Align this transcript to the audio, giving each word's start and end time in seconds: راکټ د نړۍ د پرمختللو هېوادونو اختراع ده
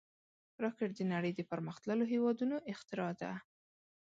راکټ 0.63 0.91
د 0.95 1.01
نړۍ 1.13 1.31
د 1.35 1.41
پرمختللو 1.51 2.03
هېوادونو 2.13 2.55
اختراع 2.71 3.11
ده 3.21 3.31